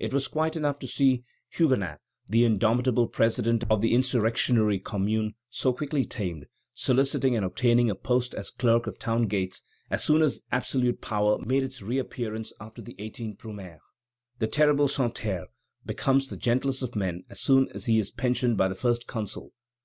It 0.00 0.12
was 0.12 0.26
quite 0.26 0.56
enough 0.56 0.80
to 0.80 0.88
see 0.88 1.22
Huguenin, 1.50 1.98
the 2.28 2.44
indomitable 2.44 3.06
president 3.06 3.62
of 3.70 3.80
the 3.80 3.94
insurrectionary 3.94 4.80
Commune, 4.80 5.36
so 5.50 5.72
quickly 5.72 6.04
tamed, 6.04 6.46
soliciting 6.74 7.36
and 7.36 7.44
obtaining 7.44 7.88
a 7.88 7.94
post 7.94 8.34
as 8.34 8.50
clerk 8.50 8.88
of 8.88 8.98
town 8.98 9.28
gates 9.28 9.62
as 9.88 10.02
soon 10.02 10.20
as 10.20 10.42
absolute 10.50 11.00
power 11.00 11.38
made 11.46 11.62
its 11.62 11.80
reappearance 11.80 12.52
after 12.60 12.82
the 12.82 12.94
18th 12.94 13.38
Brumaire. 13.38 13.78
The 14.40 14.48
terrible 14.48 14.88
Santerre 14.88 15.46
becomes 15.86 16.26
the 16.26 16.36
gentlest 16.36 16.82
of 16.82 16.96
men 16.96 17.22
as 17.30 17.38
soon 17.40 17.68
as 17.72 17.84
he 17.84 18.00
is 18.00 18.10
pensioned 18.10 18.56
by 18.56 18.66
the 18.66 18.74
First 18.74 19.06
Consul. 19.06 19.52